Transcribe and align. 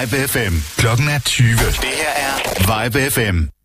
Vibe 0.00 0.28
FM. 0.28 0.54
Klokken 0.76 1.08
er 1.08 1.18
20. 1.18 1.50
Det 1.50 1.58
her 1.84 2.10
er 2.16 2.84
Vibe 2.84 3.10
FM. 3.10 3.59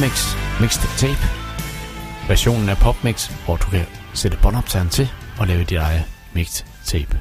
Mixed 0.00 0.98
Tape. 0.98 1.22
Versionen 2.28 2.68
af 2.68 2.76
PopMix, 2.76 3.30
hvor 3.44 3.56
du 3.56 3.70
kan 3.70 3.84
sætte 4.14 4.38
båndoptageren 4.42 4.90
til 4.90 5.08
og 5.38 5.46
lave 5.46 5.64
dit 5.64 5.78
eget 5.78 6.04
Mixed 6.32 6.66
Tape. 6.84 7.20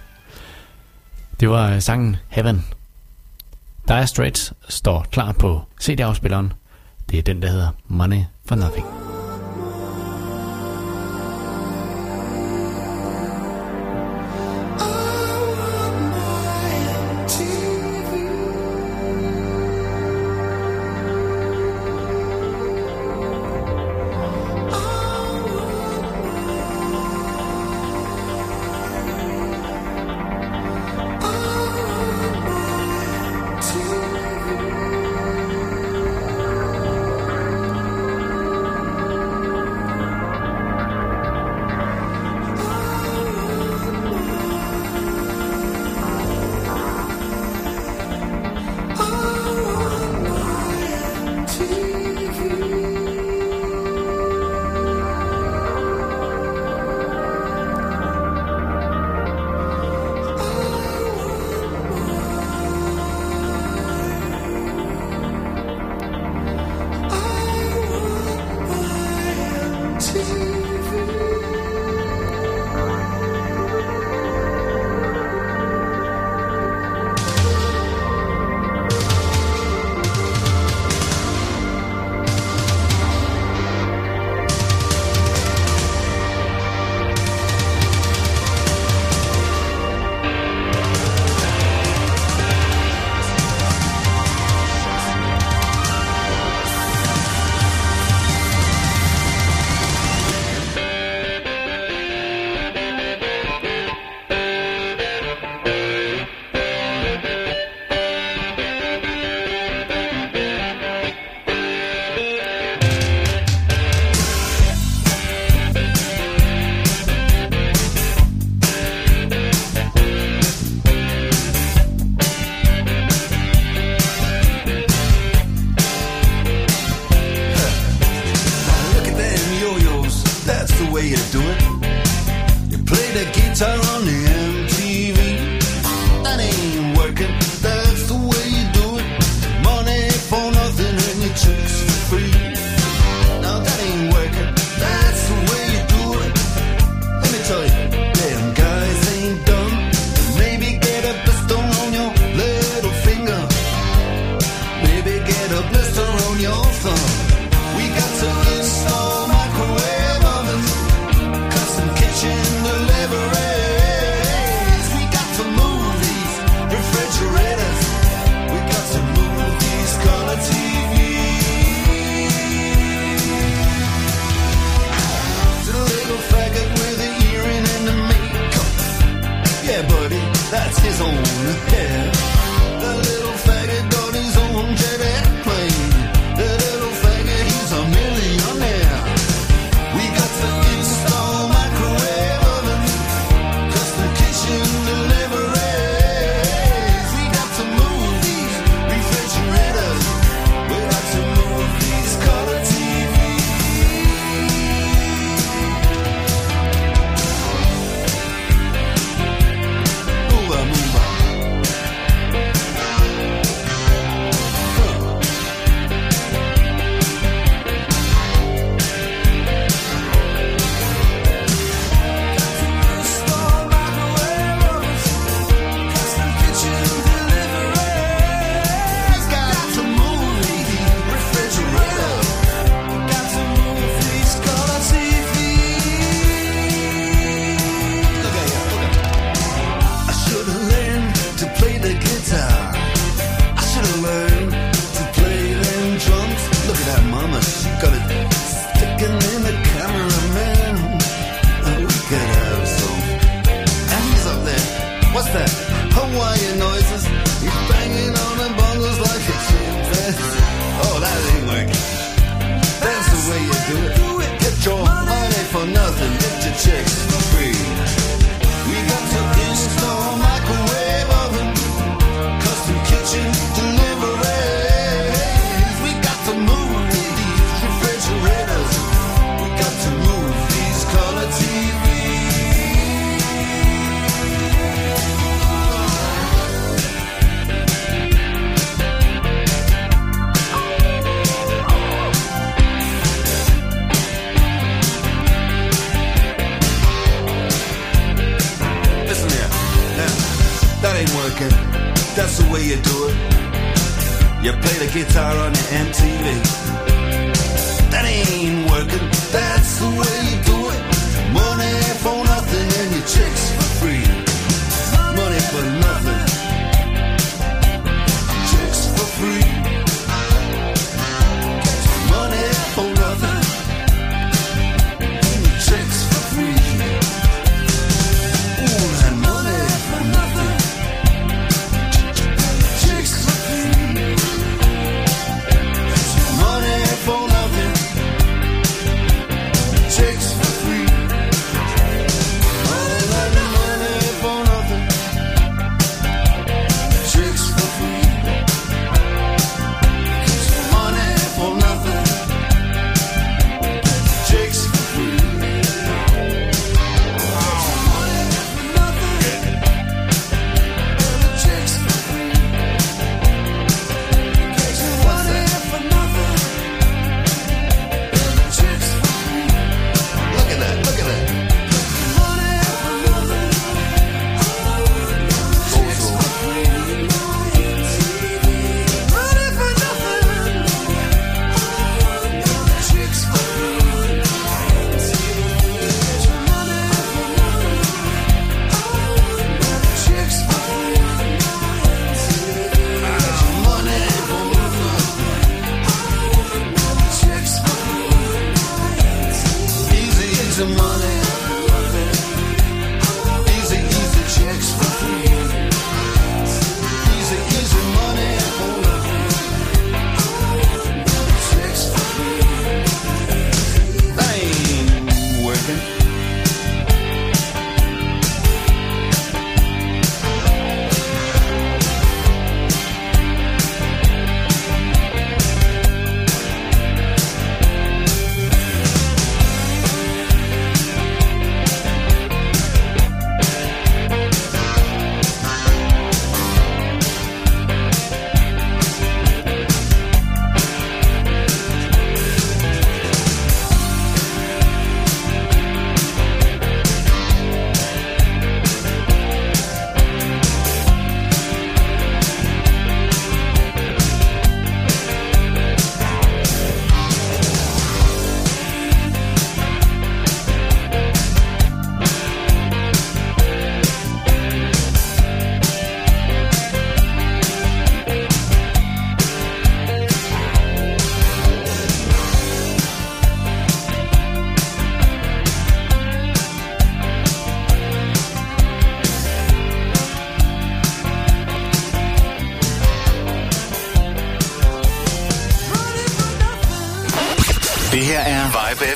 Det 1.39 1.49
var 1.49 1.71
øh, 1.71 1.81
sangen 1.81 2.17
Heaven. 2.29 2.65
Dire 3.87 4.07
Straits 4.07 4.53
står 4.69 5.05
klar 5.11 5.31
på 5.31 5.61
CD-afspilleren. 5.81 6.53
Det 7.09 7.19
er 7.19 7.23
den, 7.23 7.41
der 7.41 7.47
hedder 7.47 7.69
Money 7.87 8.21
for 8.45 8.55
Nothing. 8.55 9.04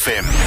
FM. 0.10 0.39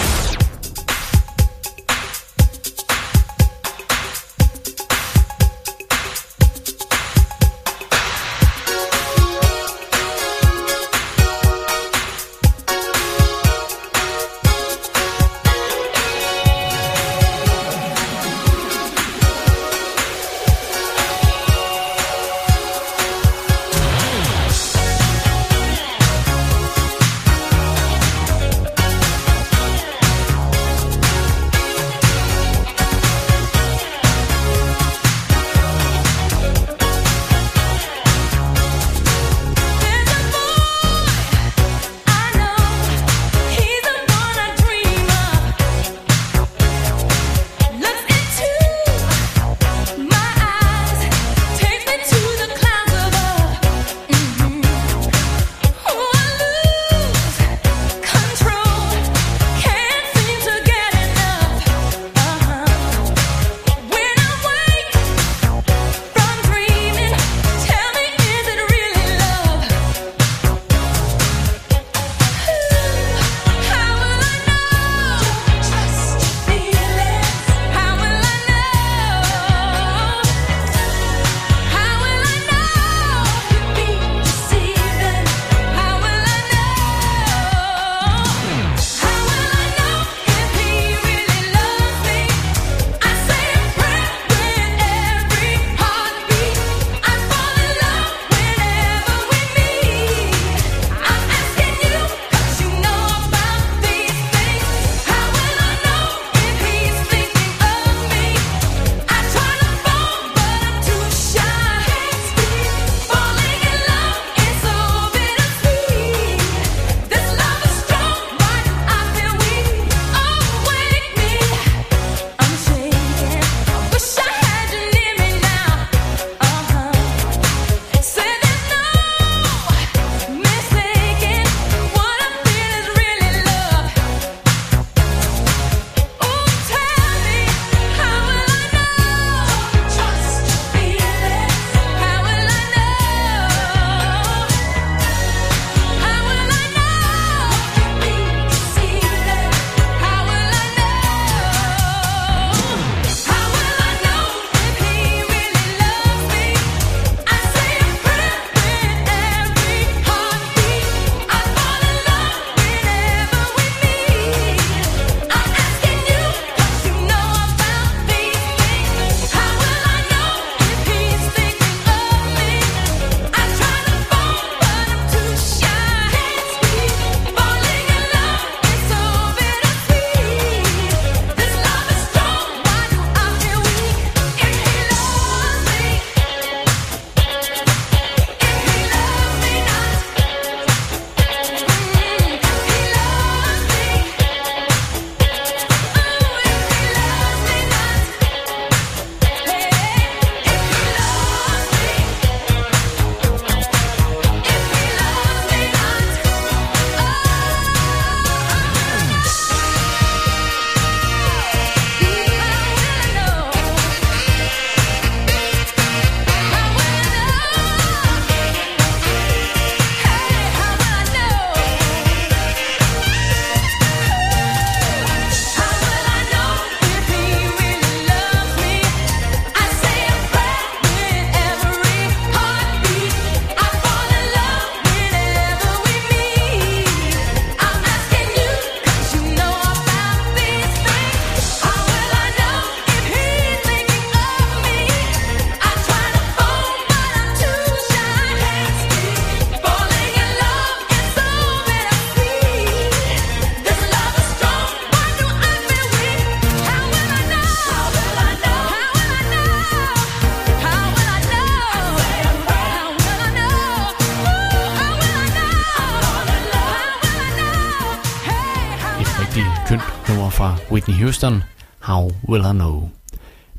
Houston, 271.13 271.45
How 271.81 272.11
Will 272.27 272.47
I 272.47 272.53
Know. 272.53 272.91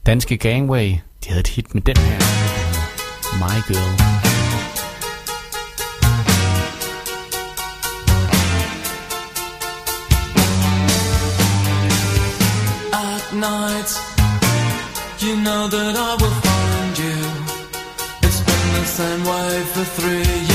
Danske 0.05 0.38
Gangway, 0.38 0.89
de 1.24 1.29
havde 1.29 1.39
et 1.39 1.48
hit 1.48 1.74
med 1.74 1.81
den 1.81 1.98
her. 1.98 2.19
My 3.41 3.57
Girl. 3.67 3.93
At 12.93 13.34
night, 13.34 13.91
you 15.21 15.36
know 15.36 15.67
that 15.75 15.95
I 15.95 16.12
will 16.21 16.36
find 16.45 16.97
you. 17.06 17.19
It's 18.25 18.41
been 18.47 18.67
the 18.80 18.86
same 18.86 19.23
way 19.25 19.62
for 19.73 19.84
three 20.01 20.25
years. 20.25 20.53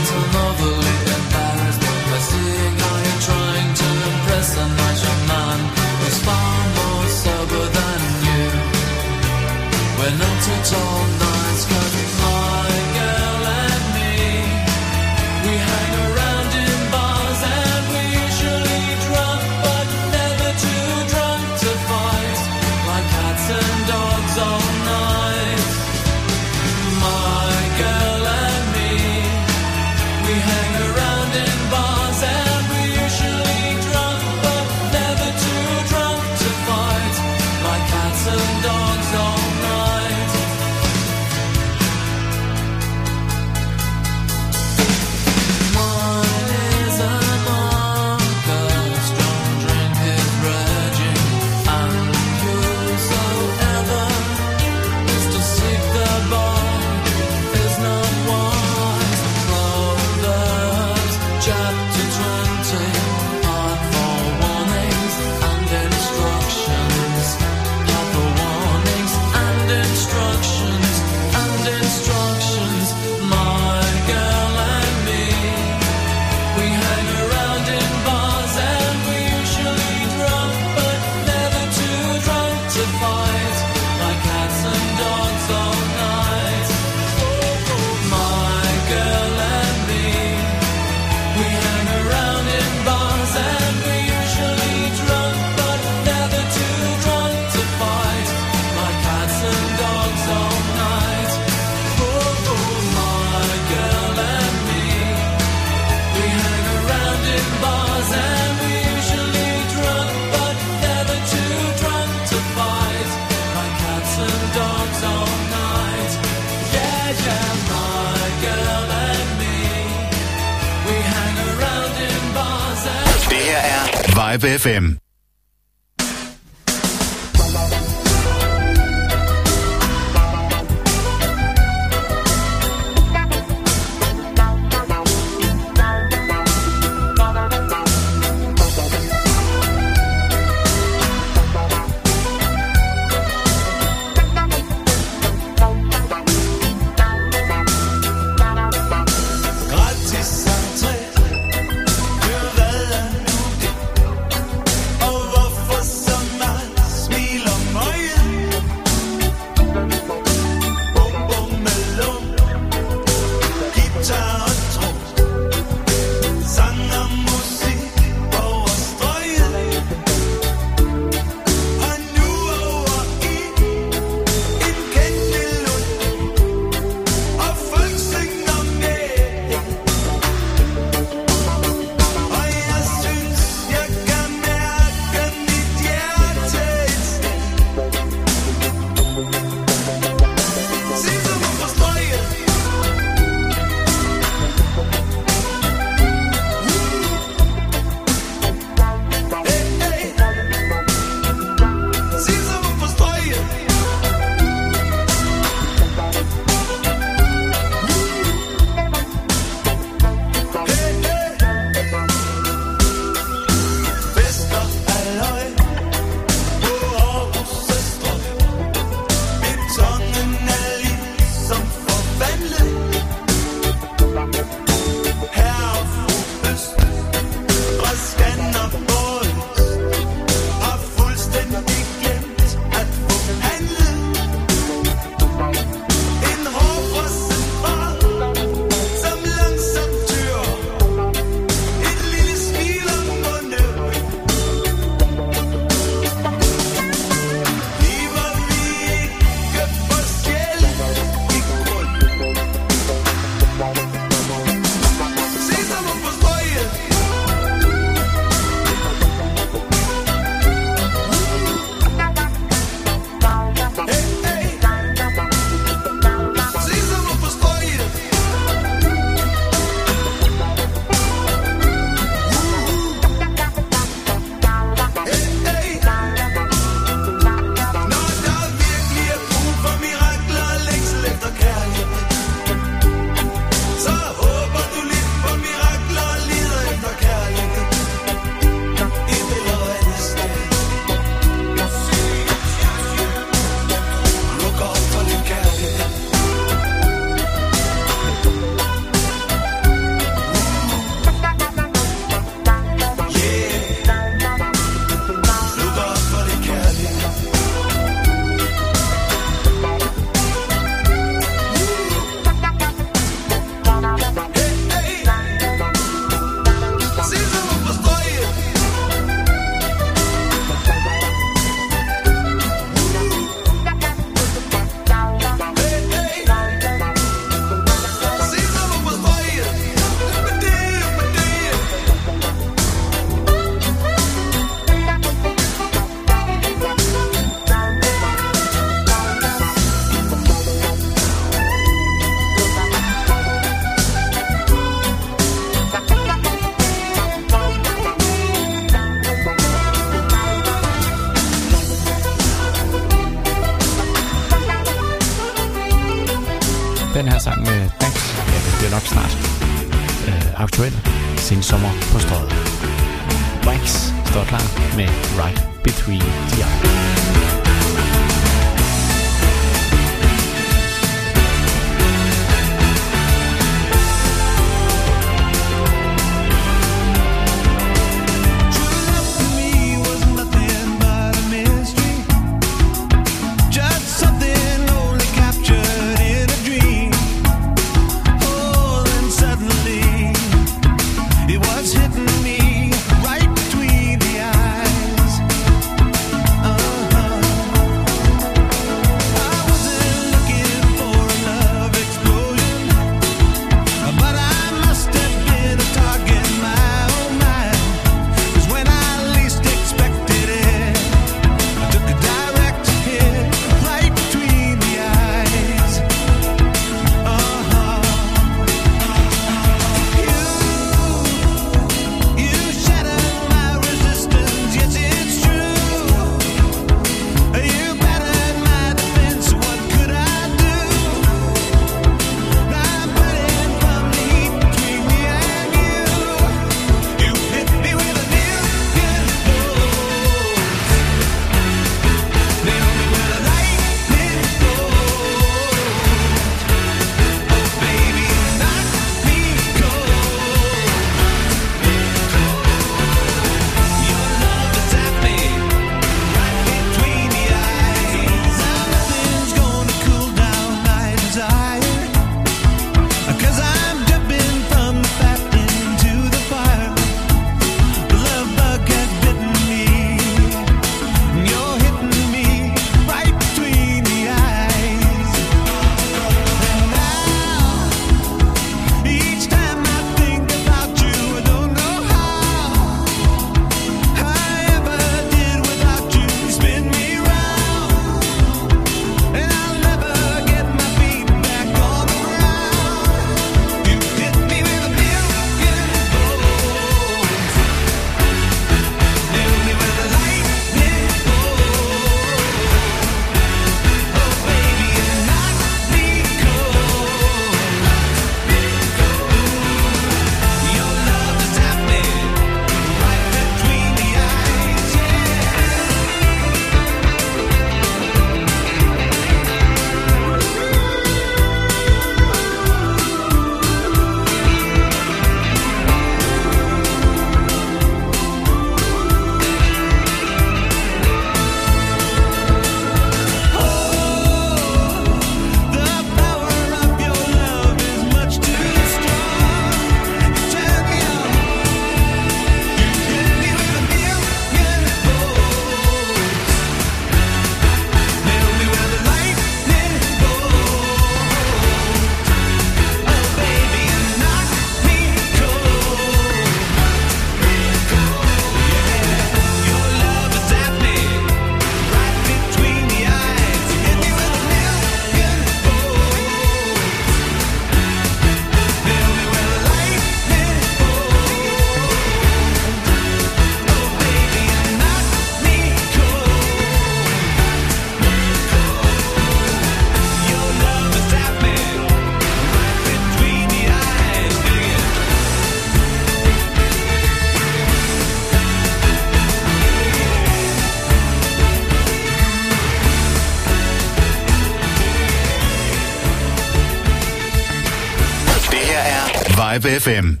FM. 599.48 600.00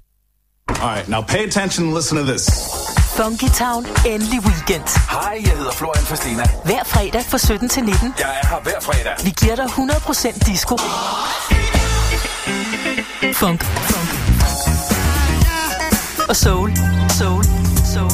All 0.68 0.88
right, 0.88 1.08
now 1.08 1.22
pay 1.22 1.44
attention 1.44 1.84
and 1.86 1.94
listen 1.94 2.18
to 2.18 2.24
this. 2.32 2.44
Funky 3.16 3.48
Town, 3.48 3.86
endelig 4.06 4.40
weekend. 4.40 4.88
Hej, 5.10 5.42
jeg 5.46 5.56
hedder 5.56 5.72
Florian 5.72 6.04
Fastina. 6.04 6.44
Hver 6.64 6.84
fredag 6.84 7.24
fra 7.24 7.38
17 7.38 7.68
til 7.68 7.84
19. 7.84 8.14
Jeg 8.18 8.40
er 8.42 8.46
her 8.48 8.60
hver 8.60 8.80
fredag. 8.80 9.14
Vi 9.24 9.32
giver 9.40 9.56
dig 9.56 9.64
100% 9.64 10.52
disco. 10.52 10.74
Oh. 10.74 10.80
Funk. 13.34 13.64
Funk. 13.64 14.08
Og 16.28 16.36
soul. 16.36 16.72
Soul. 17.18 17.44
Soul. 17.94 18.10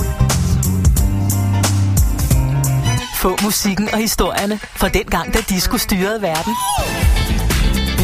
Få 3.16 3.36
musikken 3.42 3.88
og 3.92 3.98
historierne 3.98 4.58
fra 4.76 4.88
dengang, 4.88 5.34
da 5.34 5.40
disco 5.48 5.78
styrede 5.78 6.22
verden 6.22 6.54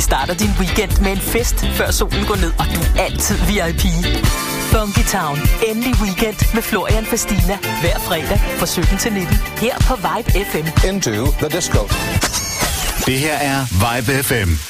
starter 0.08 0.34
din 0.34 0.52
weekend 0.60 1.00
med 1.00 1.12
en 1.12 1.18
fest, 1.18 1.66
før 1.78 1.90
solen 1.90 2.24
går 2.24 2.36
ned, 2.36 2.52
og 2.60 2.66
du 2.74 2.80
er 2.80 3.04
altid 3.04 3.36
VIP. 3.48 3.84
Funky 4.72 5.04
Town. 5.16 5.38
Endelig 5.68 5.94
weekend 6.02 6.54
med 6.54 6.62
Florian 6.62 7.06
Fastina. 7.06 7.56
Hver 7.82 7.98
fredag 7.98 8.40
fra 8.58 8.66
17 8.66 8.98
til 8.98 9.12
19. 9.12 9.36
Her 9.60 9.76
på 9.88 9.94
Vibe 10.06 10.30
FM. 10.50 10.66
Into 10.88 11.10
the 11.40 11.48
disco. 11.56 11.82
Det 13.06 13.18
her 13.18 13.36
er 13.50 13.60
Vibe 13.84 14.22
FM. 14.22 14.67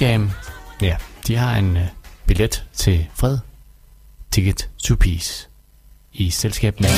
Jam. 0.00 0.30
Ja, 0.82 0.96
de 1.26 1.36
har 1.36 1.56
en 1.56 1.76
øh, 1.76 1.82
billet 2.26 2.64
til 2.72 3.06
fred. 3.14 3.38
Ticket 4.30 4.70
to 4.78 4.94
Peace. 4.94 5.48
I 6.12 6.30
selskab 6.30 6.80
med... 6.80 6.88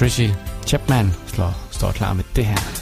Tracy 0.00 0.30
Chapman 0.64 1.10
slår, 1.26 1.54
står 1.70 1.92
klar 1.92 2.14
med 2.14 2.24
det 2.34 2.42
her. 2.42 2.79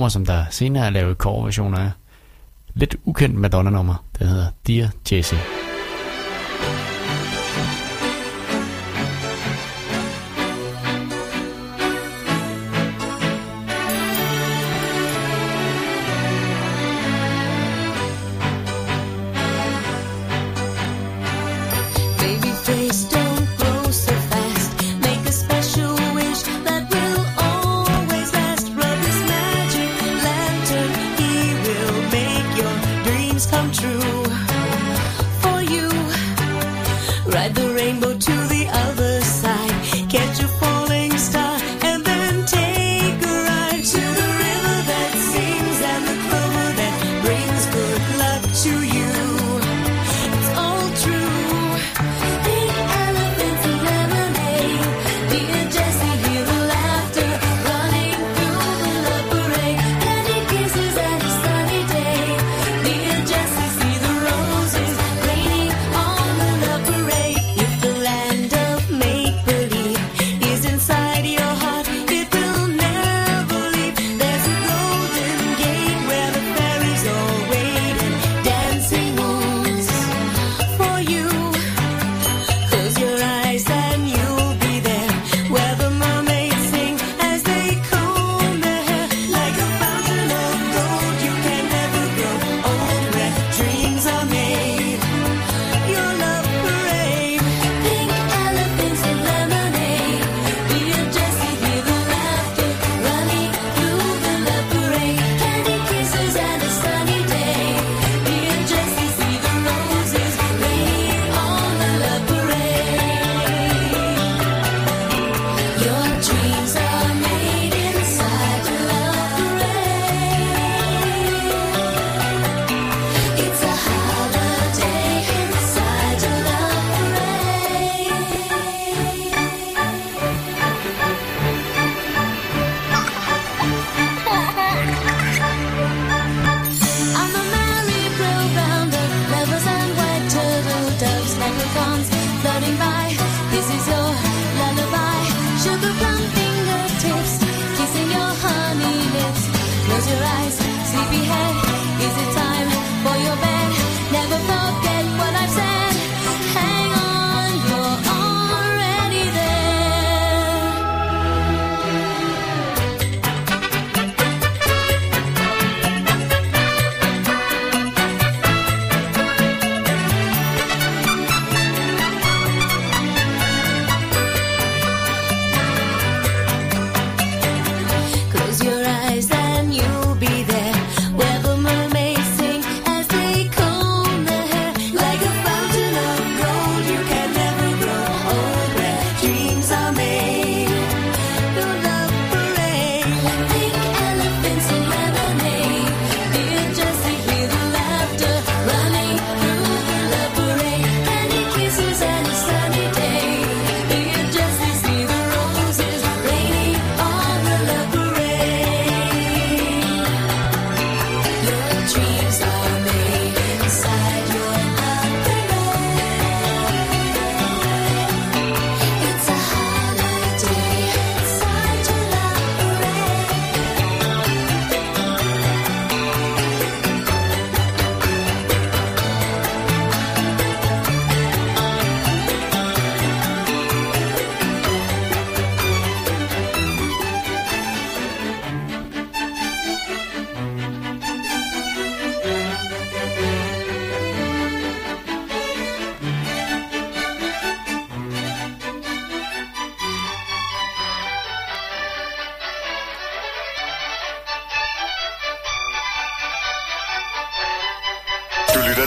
nummer, 0.00 0.08
som 0.08 0.26
der 0.26 0.44
senere 0.50 0.86
er 0.86 0.90
lavet 0.90 1.16
coverversioner 1.16 1.78
af. 1.78 1.90
Lidt 2.74 2.96
ukendt 3.04 3.36
Madonna-nummer, 3.36 4.04
der 4.18 4.24
hedder 4.24 4.46
Dear 4.66 4.90
Jessie. 5.12 5.59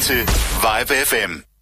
lytter 0.09 0.25
til 0.25 0.35
Vibe 0.61 1.05
FM. 1.05 1.52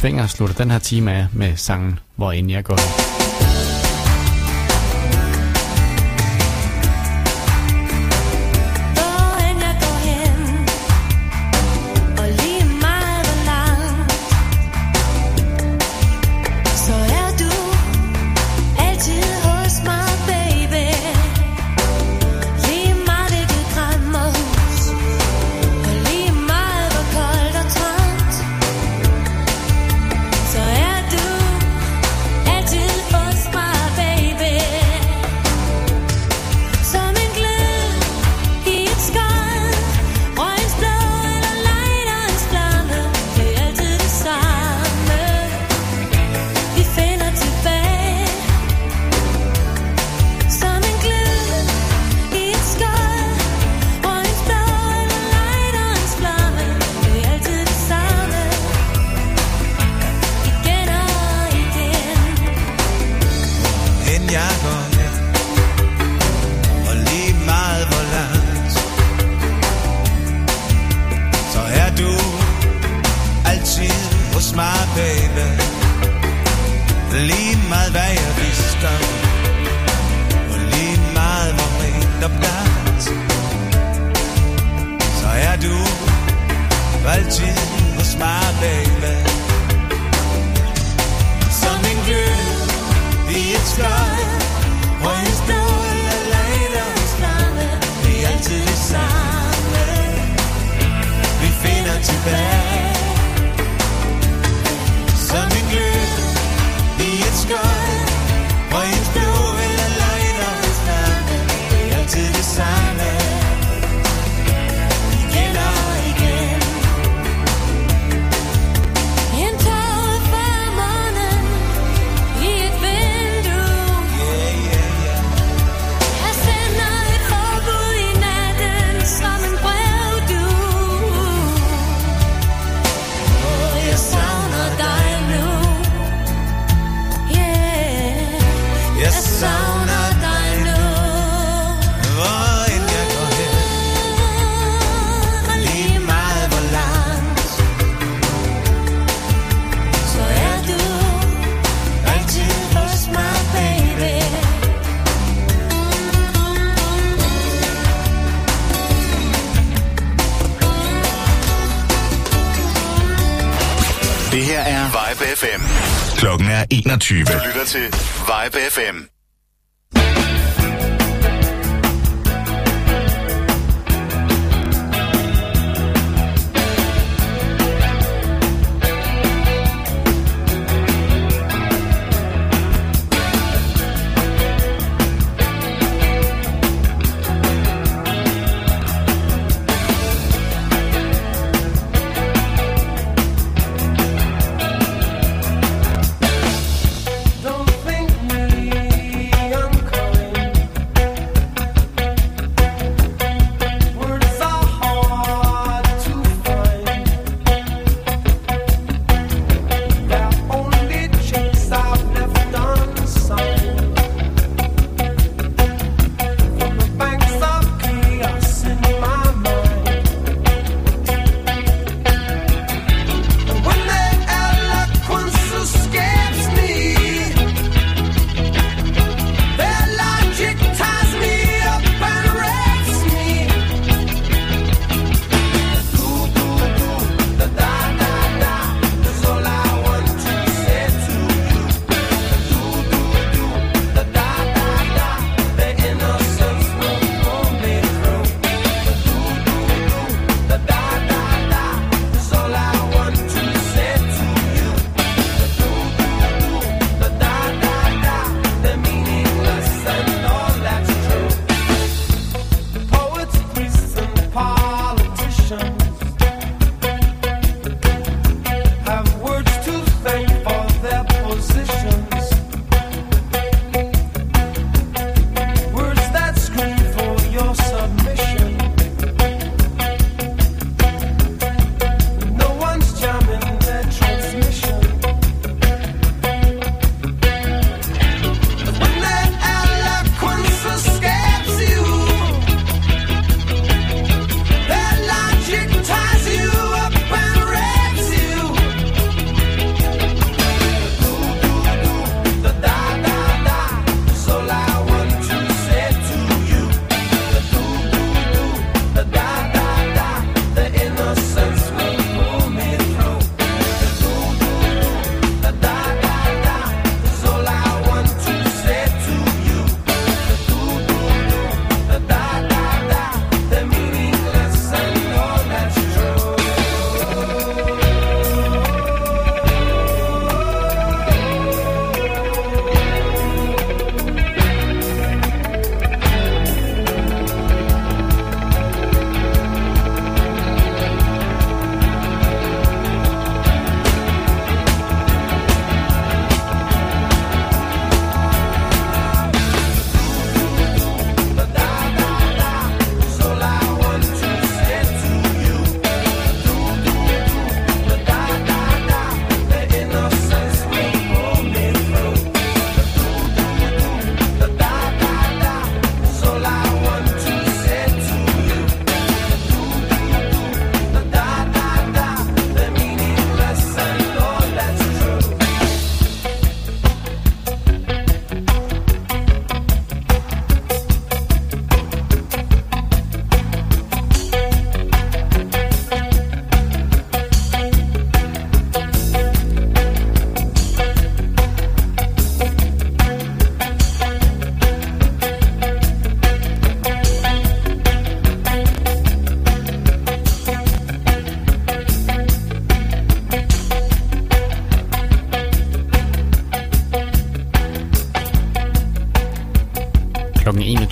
Svinger 0.00 0.26
slutter 0.26 0.56
den 0.56 0.70
her 0.70 0.78
time 0.78 1.12
af 1.12 1.26
med 1.32 1.56
sangen 1.56 1.98
Hvor 2.16 2.32
end 2.32 2.50
jeg 2.50 2.64
går. 2.64 3.09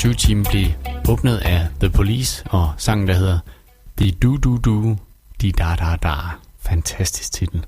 24-timen 0.09 0.47
blev 0.51 0.67
åbnet 1.09 1.37
af 1.37 1.67
The 1.81 1.91
Police 1.91 2.45
og 2.51 2.73
sangen, 2.77 3.09
der 3.09 3.15
hedder 3.15 3.39
The 3.97 4.11
Do 4.11 4.37
Do 4.37 4.57
Do, 4.57 4.97
De 5.43 5.53
Da 5.53 5.77
Da 5.79 5.97
Da. 6.03 6.15
Fantastisk 6.61 7.33
titel. 7.33 7.65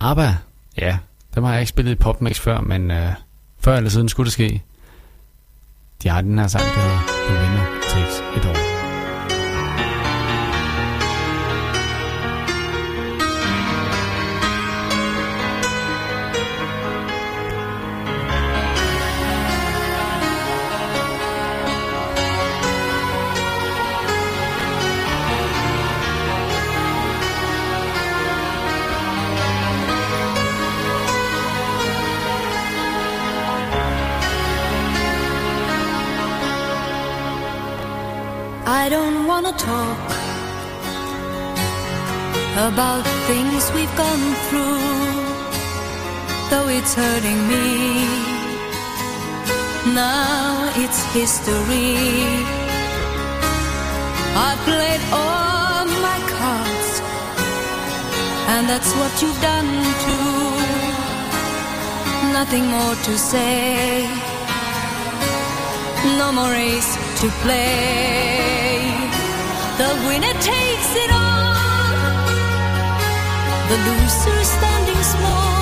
ABBA, 0.00 0.36
ja, 0.78 0.98
der 1.34 1.40
har 1.40 1.52
jeg 1.52 1.60
ikke 1.60 1.68
spillet 1.68 1.92
i 1.92 1.94
PopMix 1.94 2.40
før, 2.40 2.60
men 2.60 2.90
øh, 2.90 3.12
før 3.58 3.76
eller 3.76 3.90
siden 3.90 4.08
skulle 4.08 4.24
det 4.24 4.32
ske. 4.32 4.62
De 6.02 6.08
har 6.08 6.20
den 6.20 6.38
her 6.38 6.46
sang, 6.46 6.64
der 6.64 6.80
hedder 6.80 6.98
Du 7.28 7.32
vinder 7.32 7.64
takes 7.88 8.22
et 8.36 8.50
år. 8.50 8.65
It's 46.86 46.94
hurting 46.94 47.40
me. 47.48 48.06
Now 49.92 50.70
it's 50.82 51.00
history. 51.18 51.98
I 54.48 54.50
played 54.68 55.02
all 55.10 55.84
my 56.08 56.20
cards, 56.38 56.90
and 58.54 58.68
that's 58.70 58.92
what 58.98 59.12
you've 59.20 59.40
done 59.52 59.72
too. 60.04 60.38
Nothing 62.38 62.66
more 62.76 62.94
to 63.06 63.18
say 63.18 64.06
no 66.20 66.30
more 66.30 66.52
race 66.52 66.92
to 67.20 67.26
play. 67.42 68.78
The 69.80 69.90
winner 70.06 70.36
takes 70.54 70.90
it 71.04 71.10
all, 71.10 72.22
the 73.70 73.76
loser 73.86 74.40
standing 74.54 75.02
small 75.02 75.55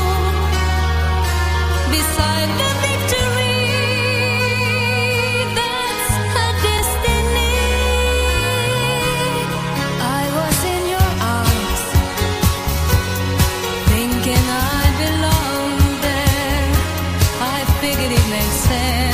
figured 17.84 18.12
it 18.12 18.30
made 18.30 18.52
sense 18.66 19.13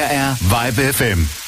her 0.00 0.06
er 0.06 0.34
Vibe 0.40 0.92
FM. 0.92 1.39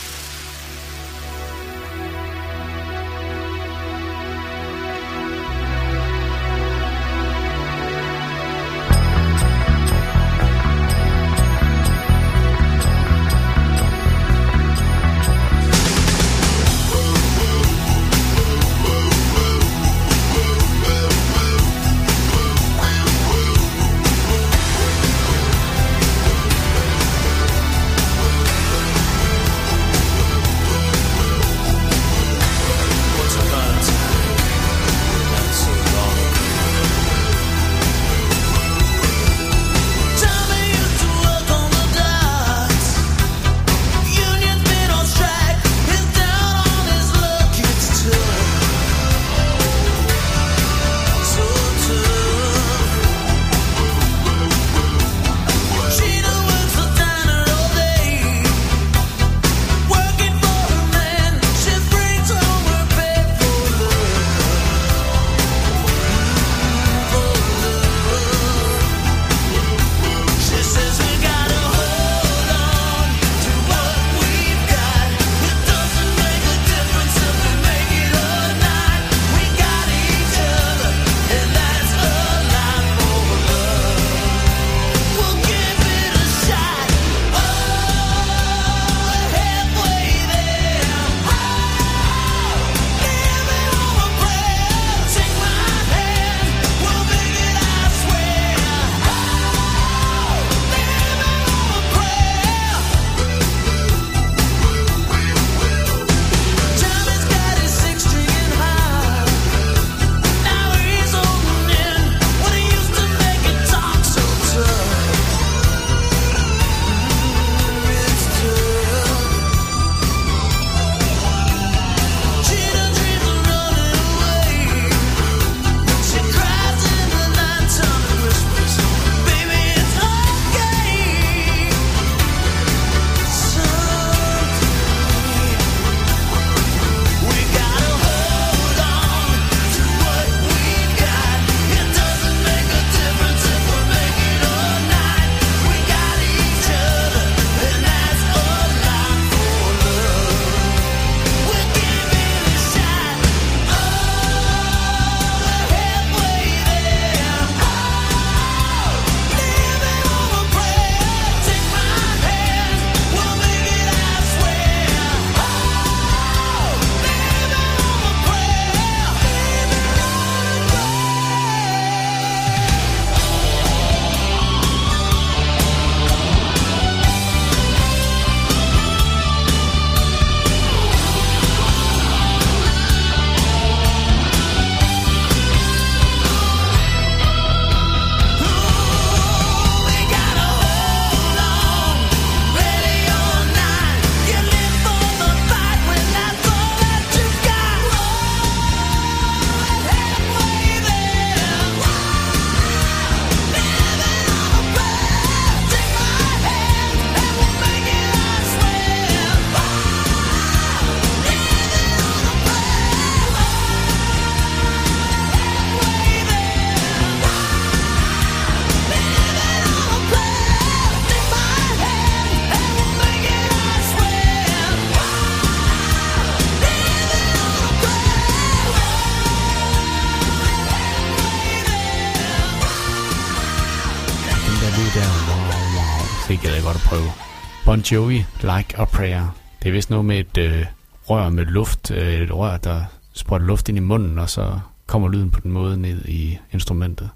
Joey 237.93 238.24
Like 238.40 238.78
a 238.78 238.85
Prayer. 238.85 239.36
Det 239.62 239.69
er 239.69 239.73
vist 239.73 239.90
noget 239.90 240.05
med 240.05 240.19
et 240.19 240.39
øh, 240.39 240.66
rør 241.10 241.28
med 241.28 241.44
luft, 241.44 241.90
øh, 241.90 242.14
et 242.14 242.35
rør, 242.35 242.56
der 242.56 242.85
sprøjter 243.12 243.47
luft 243.47 243.69
ind 243.69 243.78
i 243.78 243.81
munden, 243.81 244.19
og 244.19 244.31
så 244.31 244.59
kommer 244.86 245.09
lyden 245.09 245.31
på 245.31 245.40
den 245.40 245.52
måde 245.52 245.77
ned 245.77 246.05
i 246.05 246.39
instrumentet. 246.52 247.10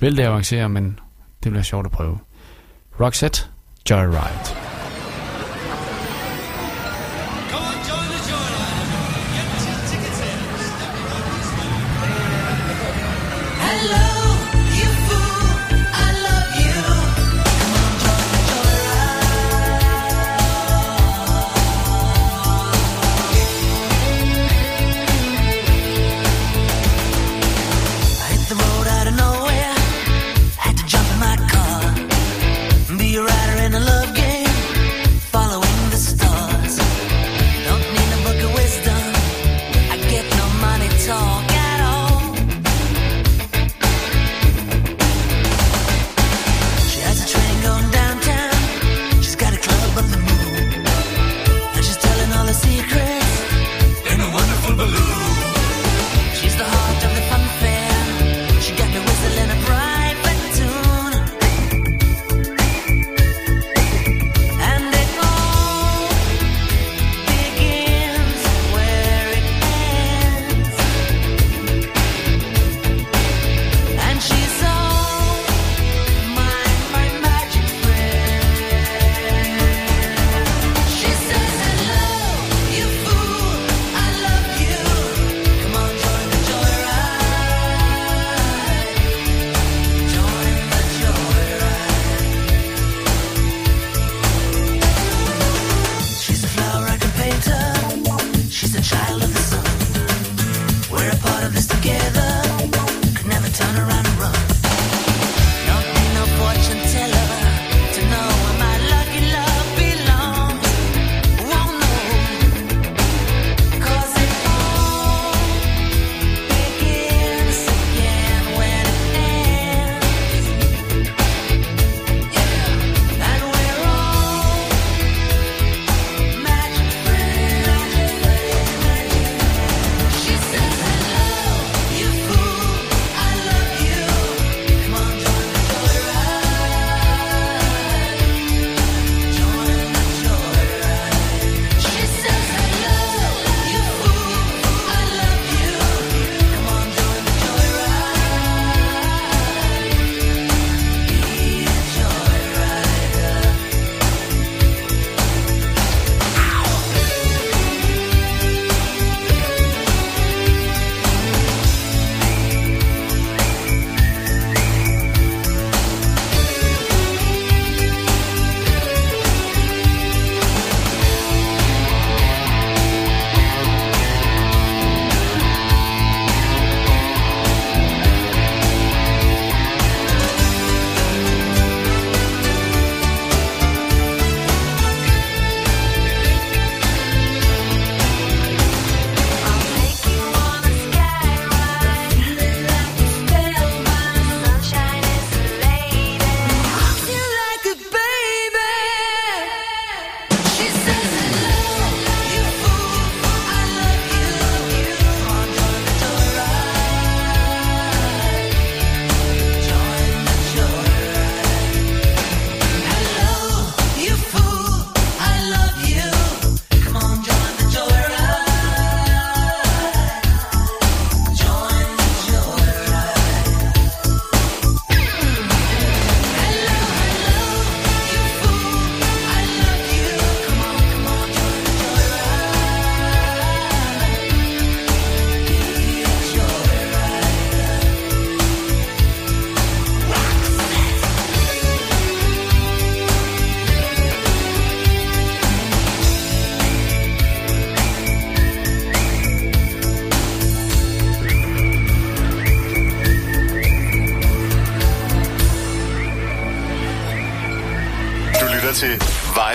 Vil 0.00 0.20
avanceret, 0.20 0.70
men 0.70 0.98
det 1.44 1.52
bliver 1.52 1.62
sjovt 1.62 1.86
at 1.86 1.92
prøve. 1.92 2.18
Roxette, 3.00 3.42
Joyride. 3.90 4.57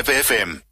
Live 0.05 0.25
FM. 0.25 0.62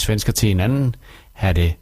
Svensker 0.00 0.32
til 0.32 0.50
en 0.50 0.60
anden 0.60 0.94
have 1.32 1.52
det 1.52 1.74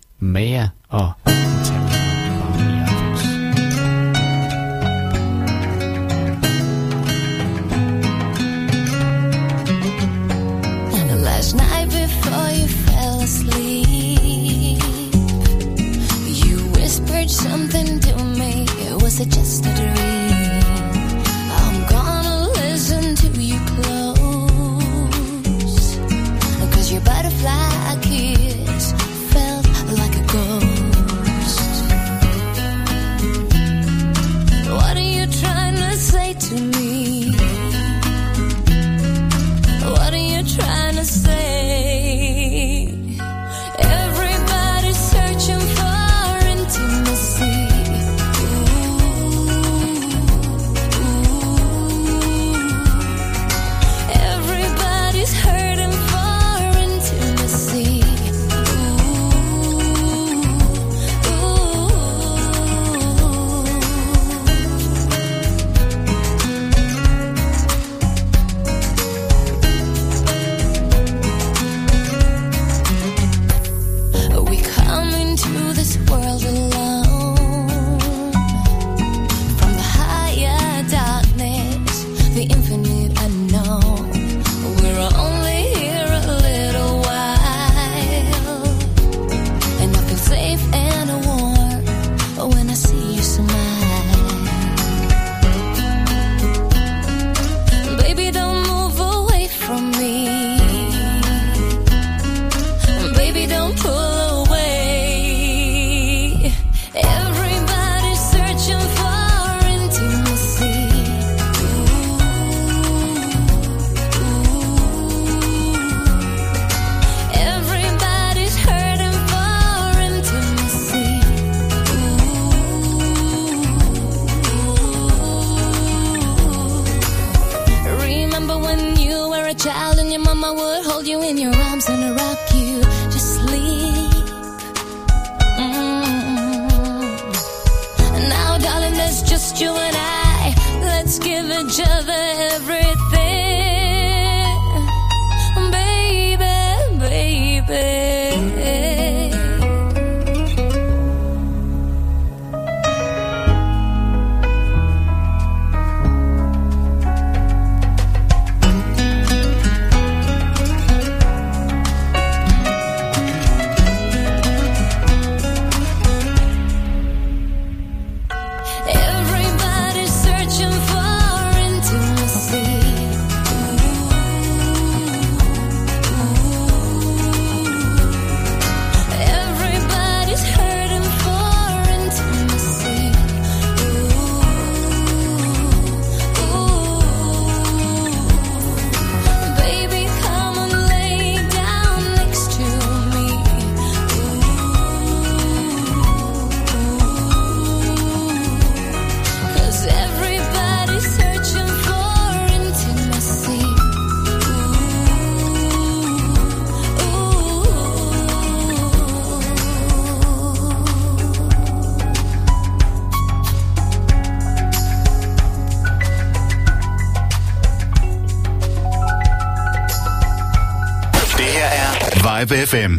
Vibe 222.48 222.64
FM. 222.64 222.97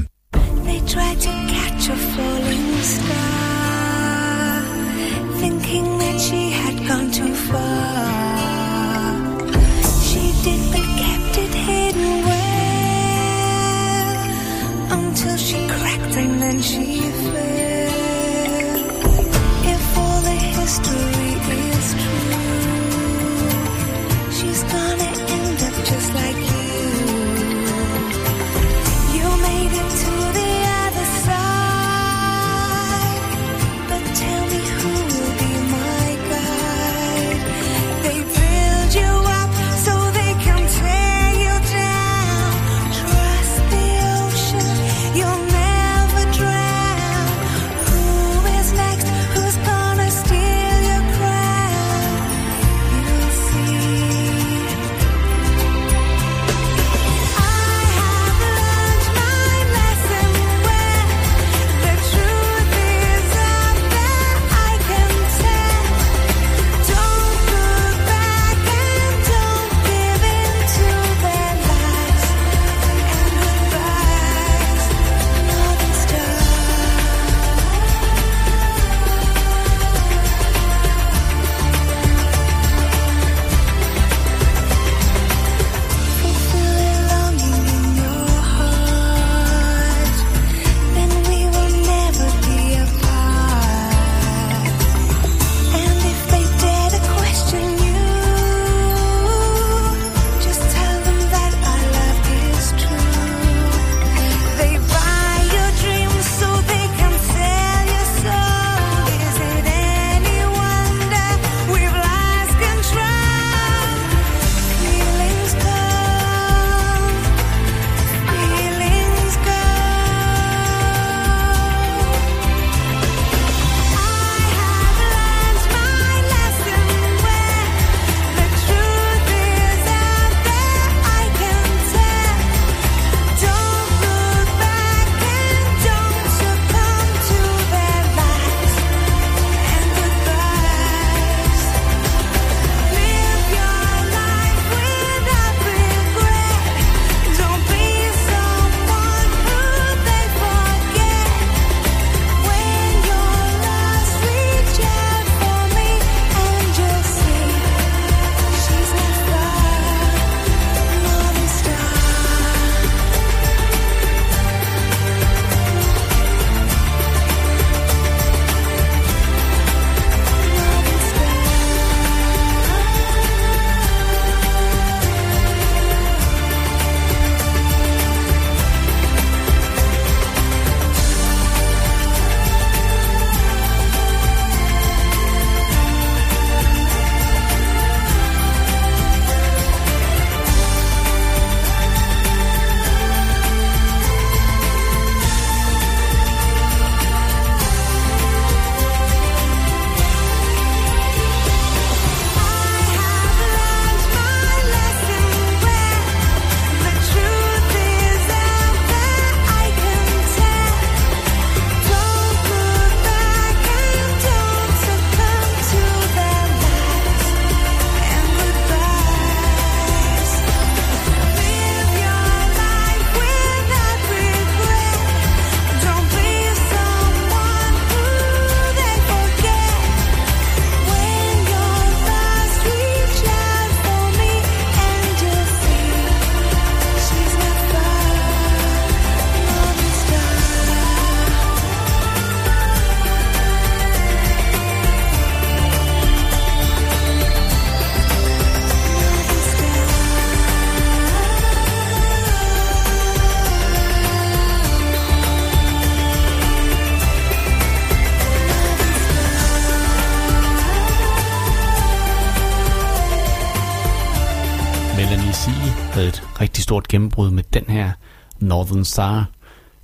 Golden 268.79 268.85
Star, 268.85 269.25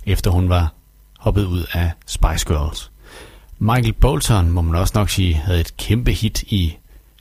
efter 0.06 0.30
hun 0.30 0.48
var 0.48 0.72
hoppet 1.18 1.44
ud 1.44 1.64
af 1.72 1.90
Spice 2.06 2.46
Girls. 2.46 2.90
Michael 3.58 3.92
Bolton, 3.92 4.50
må 4.50 4.62
man 4.62 4.74
også 4.74 4.92
nok 4.96 5.10
sige, 5.10 5.34
havde 5.34 5.60
et 5.60 5.76
kæmpe 5.76 6.12
hit 6.12 6.42
i 6.42 6.76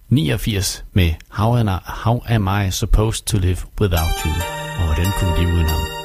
89 0.09 0.85
med 0.93 1.13
How 1.29 1.57
Am 1.57 1.67
I, 1.67 1.71
How 1.85 2.21
Am 2.29 2.49
I 2.67 2.71
Supposed 2.71 3.25
to 3.25 3.37
Live 3.37 3.57
Without 3.81 4.21
You, 4.25 4.31
og 4.79 4.85
hvordan 4.85 5.11
kunne 5.19 5.35
vi 5.37 5.43
leve 5.43 5.53
udenom? 5.53 6.04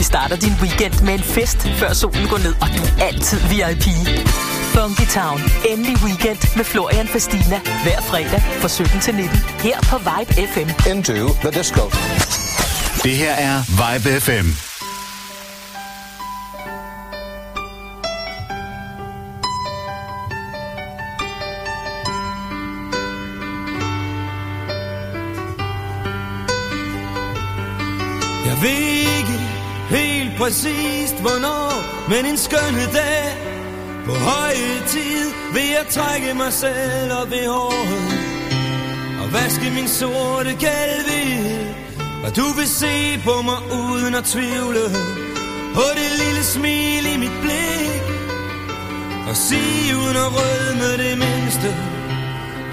Vi 0.00 0.04
starter 0.04 0.36
din 0.36 0.54
weekend 0.62 1.02
med 1.04 1.14
en 1.14 1.20
fest, 1.20 1.68
før 1.80 1.92
solen 1.92 2.28
går 2.28 2.38
ned, 2.38 2.54
og 2.62 2.68
du 2.76 2.82
er 2.82 3.06
altid 3.06 3.38
VIP. 3.50 3.86
Funky 4.74 5.06
Town. 5.18 5.40
Endelig 5.68 5.96
weekend 6.04 6.56
med 6.56 6.64
Florian 6.64 7.08
Fastina. 7.08 7.60
Hver 7.84 8.00
fredag 8.00 8.42
fra 8.60 8.68
17 8.68 9.00
til 9.00 9.14
19. 9.14 9.38
Her 9.38 9.78
på 9.90 9.96
Vibe 9.98 10.32
FM. 10.52 10.68
Into 10.90 11.12
the 11.44 11.50
disco. 11.58 11.84
Det 13.04 13.14
her 13.22 13.32
er 13.32 13.56
Vibe 13.80 14.20
FM. 14.20 14.46
Jeg 28.46 28.56
ved 28.62 28.89
præcist 30.40 31.16
hvornår, 31.24 31.72
men 32.10 32.26
en 32.26 32.38
skønne 32.46 32.86
dag. 32.98 33.26
På 34.06 34.12
høje 34.12 34.72
tid 34.86 35.24
vil 35.54 35.68
jeg 35.76 35.86
trække 35.90 36.34
mig 36.34 36.52
selv 36.52 37.12
op 37.20 37.32
i 37.32 37.44
håret 37.54 38.02
og 39.22 39.32
vaske 39.32 39.70
min 39.76 39.88
sorte 39.88 40.52
kalve. 40.66 41.20
Og 42.24 42.36
du 42.36 42.46
vil 42.58 42.68
se 42.82 42.94
på 43.24 43.34
mig 43.48 43.60
uden 43.82 44.14
at 44.14 44.24
tvivle 44.24 44.84
på 45.76 45.86
det 45.98 46.10
lille 46.22 46.44
smil 46.54 47.04
i 47.14 47.16
mit 47.24 47.36
blik. 47.42 48.02
Og 49.28 49.36
sige 49.36 49.96
uden 49.96 50.16
at 50.24 50.30
rødme 50.38 50.90
det 51.04 51.14
mindste, 51.24 51.68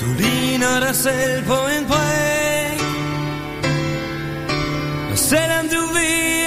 du 0.02 0.08
ligner 0.22 0.80
dig 0.86 0.96
selv 0.96 1.46
på 1.46 1.60
en 1.76 1.86
præg 1.92 2.80
Og 5.12 5.18
selvom 5.18 5.66
du 5.76 5.82
ved, 5.94 6.47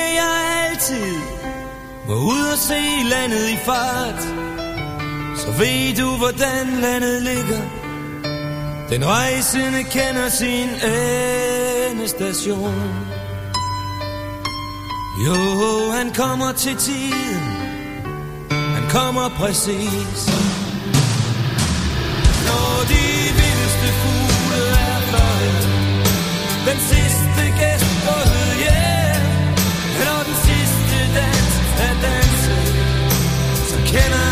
at 0.81 2.09
må 2.09 2.15
ud 2.15 2.43
og 2.53 2.59
se 2.59 2.81
landet 3.11 3.49
i 3.49 3.57
fart, 3.57 4.23
så 5.37 5.51
ved 5.59 5.97
du, 5.97 6.17
hvordan 6.17 6.67
landet 6.81 7.23
ligger. 7.23 7.61
Den 8.91 9.07
rejsende 9.07 9.85
kender 9.85 10.29
sin 10.29 10.69
endestation. 11.91 13.11
Jo, 15.27 15.91
han 15.91 16.15
kommer 16.15 16.53
til 16.53 16.77
tiden. 16.77 17.43
Han 18.51 18.91
kommer 18.91 19.29
præcis. 19.29 20.21
Når 22.49 22.73
de 22.93 23.05
vildeste 23.39 23.89
fugle 24.01 24.63
er 24.89 25.01
fløjet, 25.09 25.69
den 26.67 26.79
sidste 26.91 27.30
så 33.91 33.97
kender 33.97 34.30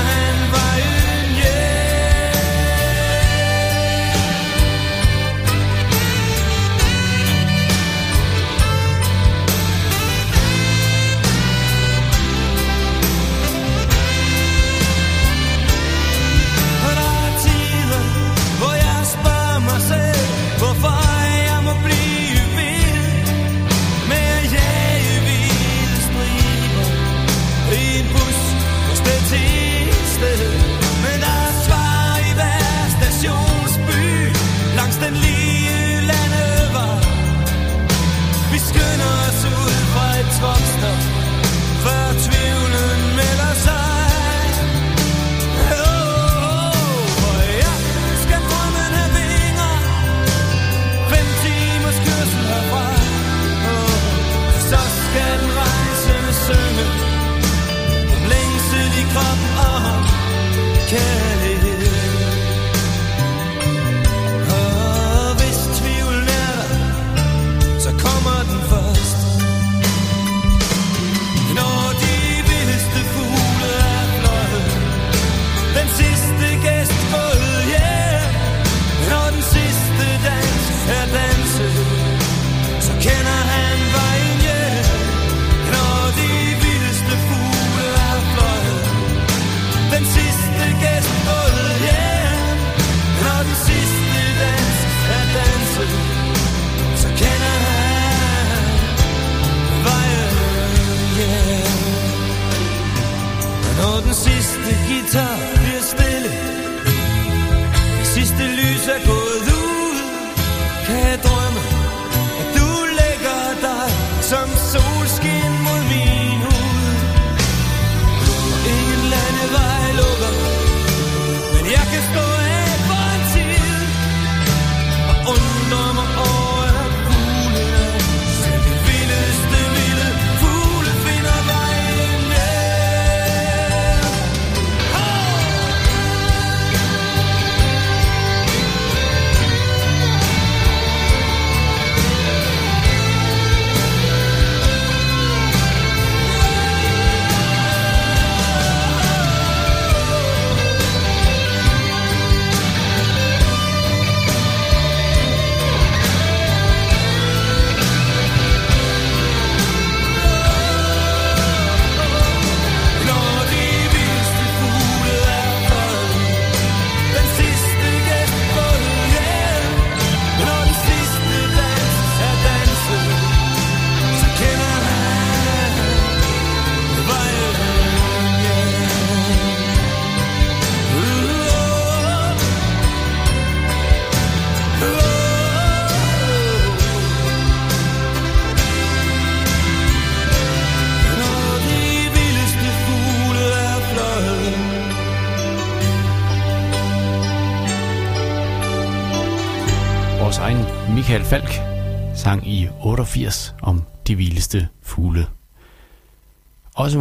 can 60.89 61.28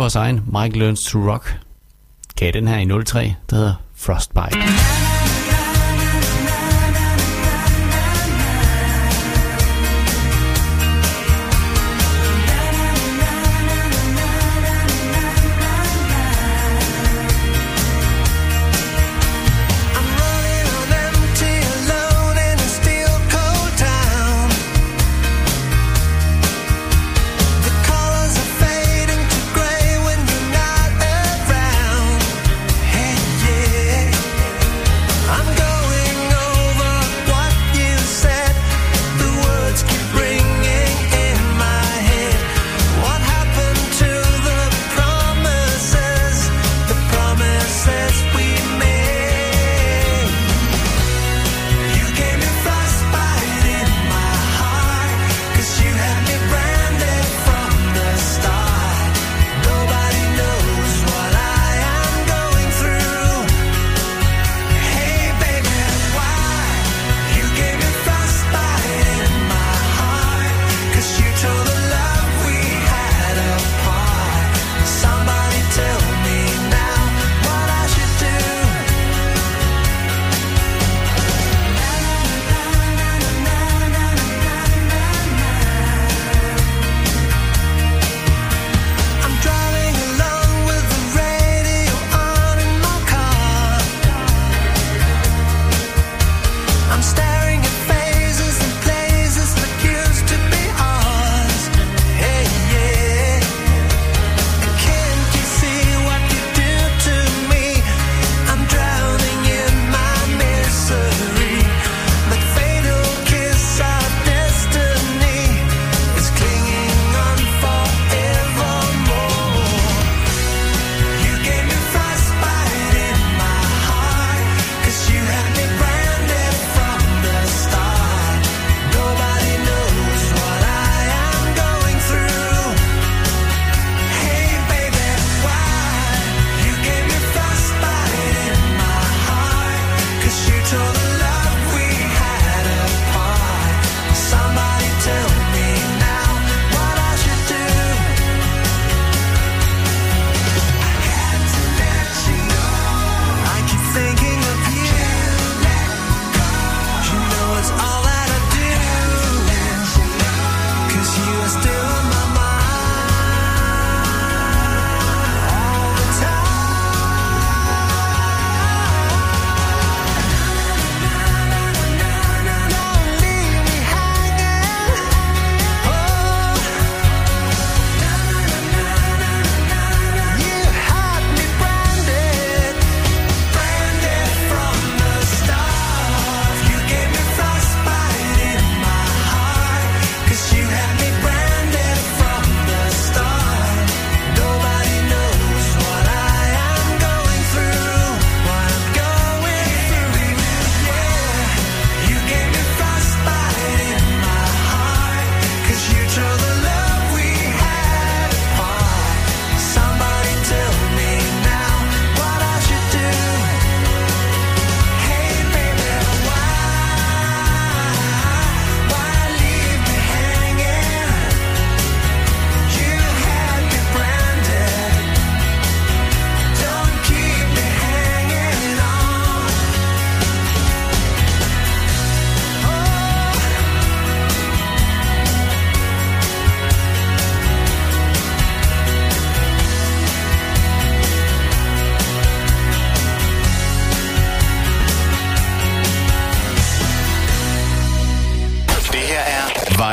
vores 0.07 0.15
egen 0.15 0.43
Mike 0.61 0.79
Learns 0.79 1.03
to 1.03 1.19
Rock 1.31 1.59
gav 2.35 2.51
den 2.51 2.67
her 2.67 2.77
i 2.77 3.03
03, 3.05 3.35
der 3.49 3.55
hedder 3.55 3.73
Frostbite. 3.95 4.76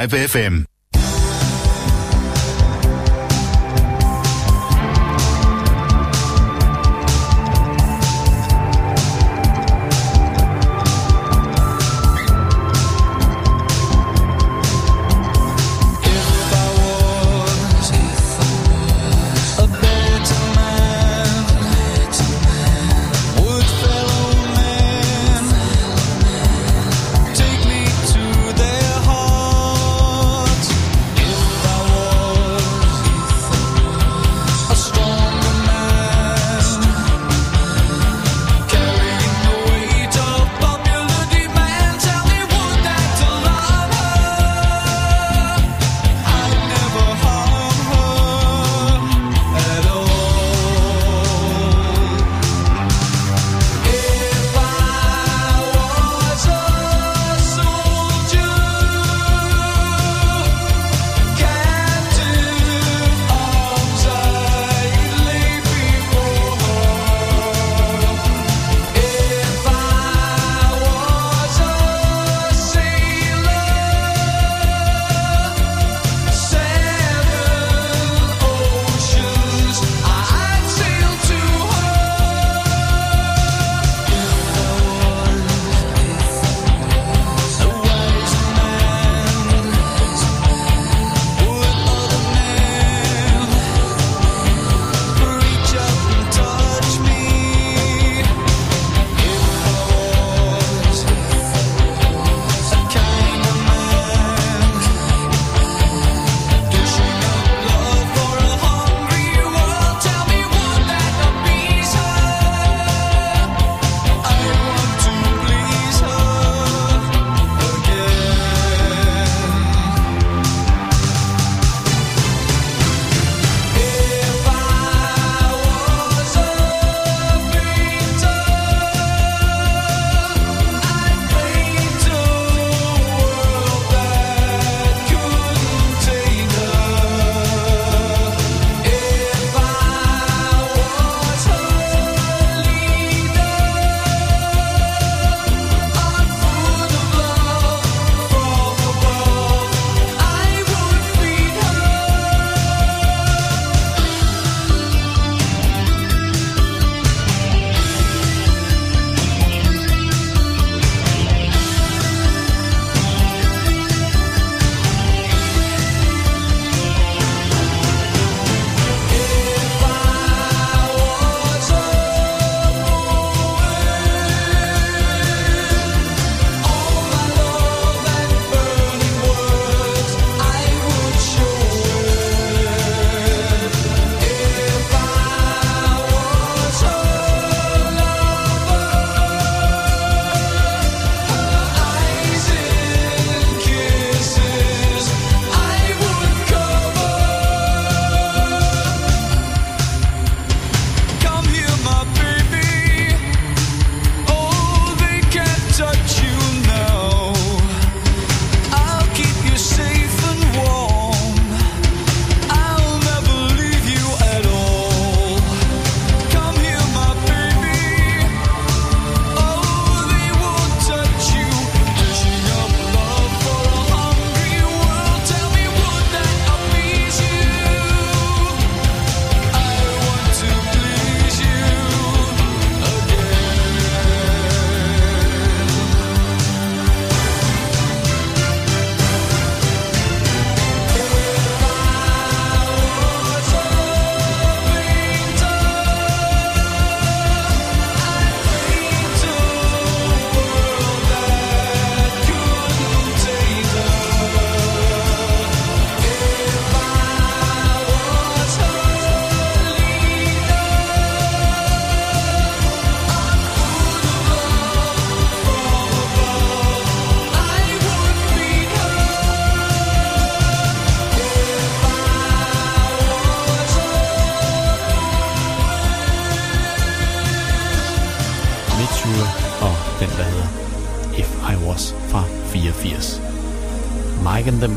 Live 0.05 0.29
FM. 0.29 0.74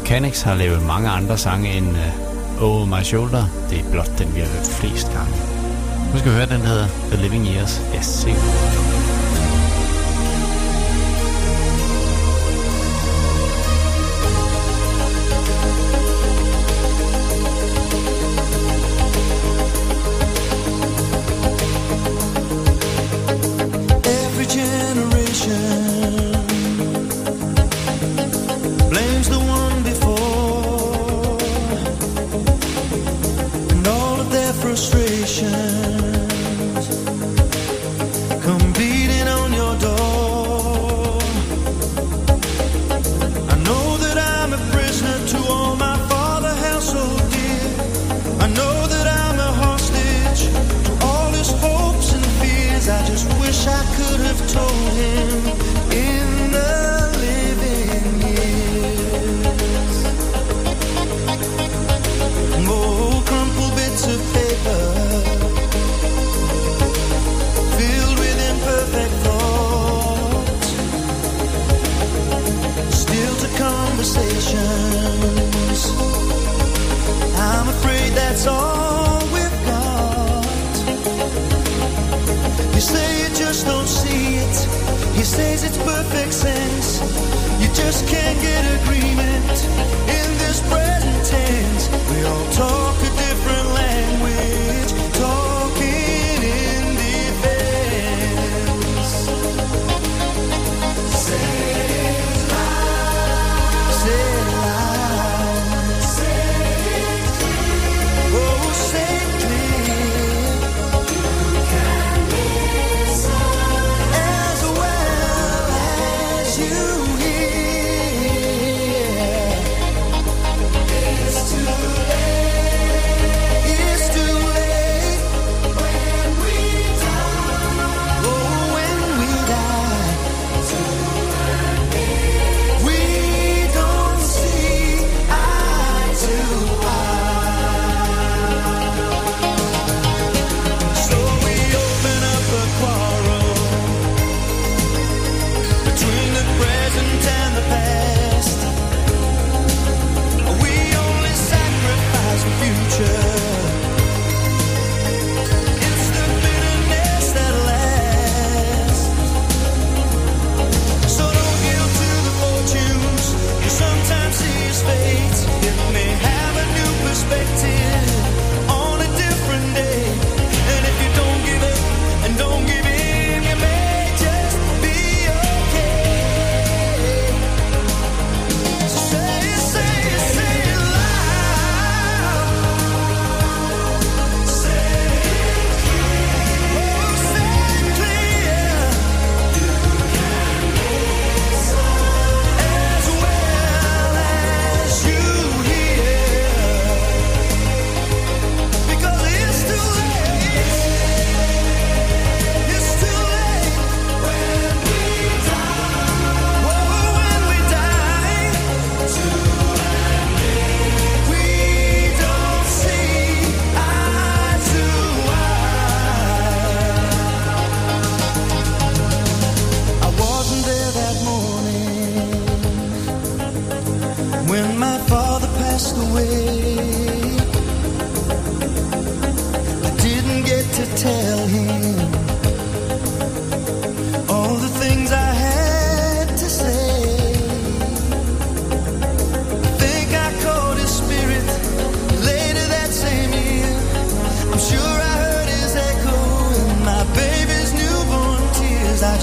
Canix 0.08 0.42
har 0.42 0.56
lavet 0.56 0.86
mange 0.88 1.10
andre 1.10 1.38
sange 1.38 1.78
end 1.78 1.90
uh, 1.90 2.64
Over 2.64 2.86
My 2.86 3.04
Shoulder. 3.04 3.44
Det 3.70 3.80
er 3.80 3.92
blot 3.92 4.12
den, 4.20 4.36
vi 4.36 4.40
har 4.40 4.48
hørt 4.48 4.68
flest 4.80 5.12
gange. 5.12 5.36
Nu 6.14 6.20
skal 6.20 6.32
vi 6.32 6.36
høre, 6.36 6.46
den 6.46 6.62
hedder 6.62 6.88
The 7.12 7.22
Living 7.22 7.48
Years. 7.48 7.82
Yes, 7.96 8.06
sikkert. 8.06 8.77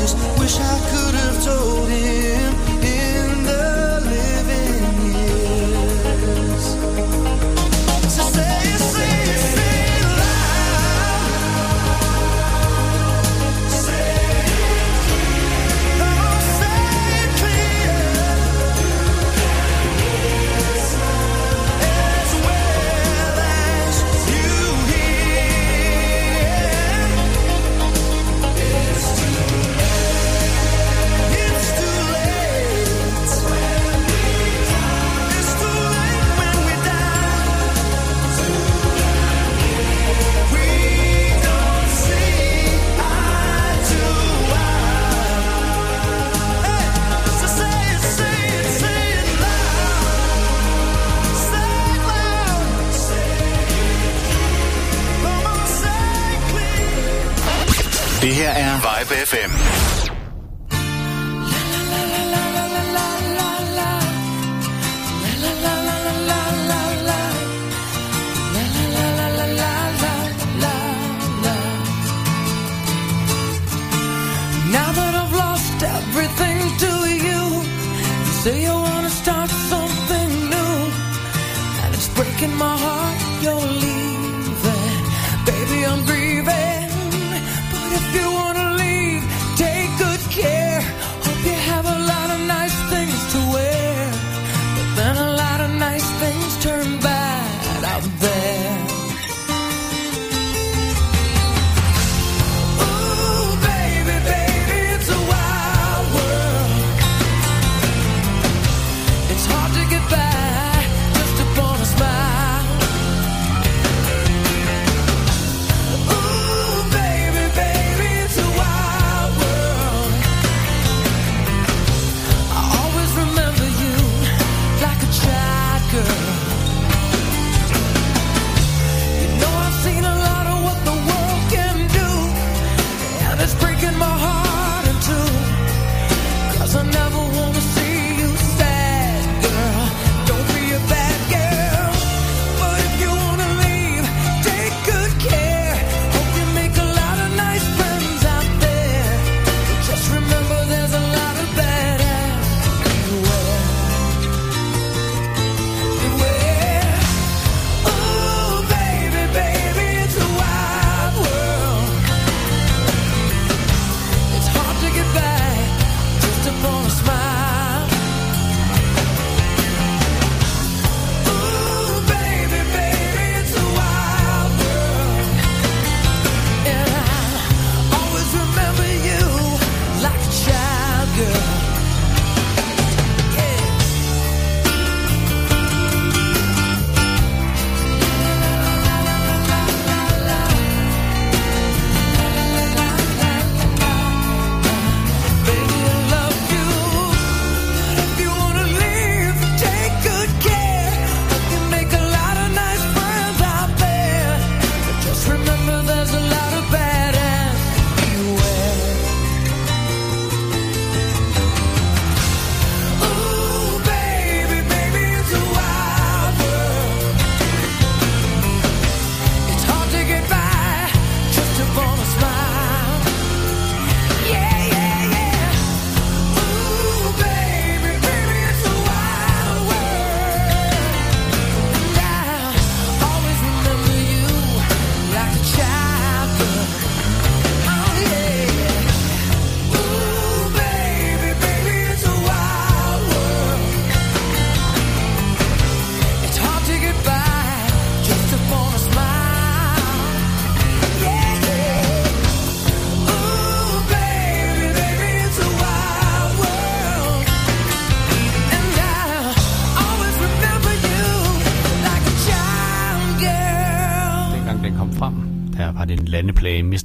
just 0.04 0.18
wish 0.38 0.58
I 0.60 0.78
could 0.90 1.03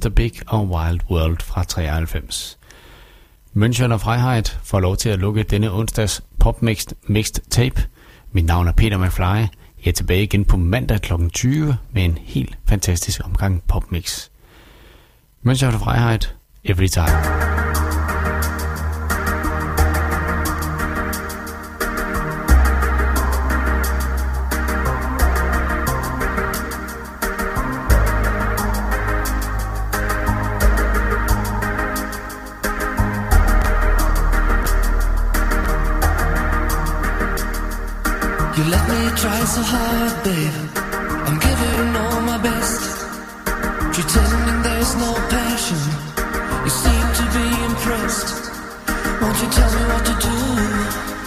Mr. 0.00 0.08
Big 0.08 0.32
og 0.46 0.68
Wild 0.68 1.00
World 1.10 1.40
fra 1.40 1.64
93. 1.64 2.58
München 3.54 3.92
og 3.92 4.00
Freiheit 4.00 4.58
får 4.64 4.80
lov 4.80 4.96
til 4.96 5.08
at 5.08 5.18
lukke 5.18 5.42
denne 5.42 5.72
onsdags 5.72 6.22
popmixed 6.38 6.96
mixed 7.06 7.42
tape. 7.50 7.88
Mit 8.32 8.44
navn 8.44 8.68
er 8.68 8.72
Peter 8.72 8.98
McFly. 8.98 9.22
Jeg 9.22 9.48
er 9.86 9.92
tilbage 9.92 10.22
igen 10.22 10.44
på 10.44 10.56
mandag 10.56 11.00
kl. 11.00 11.12
20 11.32 11.76
med 11.92 12.04
en 12.04 12.18
helt 12.18 12.58
fantastisk 12.68 13.20
omgang 13.24 13.62
popmix. 13.68 14.28
München 15.46 15.74
og 15.74 15.80
Freiheit, 15.80 16.34
every 16.64 16.86
time. 16.86 17.89
try 39.20 39.44
so 39.44 39.60
hard, 39.60 40.24
babe. 40.24 40.56
I'm 41.28 41.38
giving 41.38 41.96
all 42.02 42.20
my 42.22 42.38
best. 42.38 42.82
Pretending 43.92 44.62
there's 44.62 44.94
no 44.96 45.12
passion. 45.28 45.80
You 46.64 46.72
seem 46.84 47.06
to 47.20 47.24
be 47.36 47.46
impressed. 47.68 48.28
Won't 49.20 49.38
you 49.42 49.48
tell 49.58 49.72
me 49.76 49.82
what 49.92 50.04
to 50.08 50.14
do? 50.26 51.19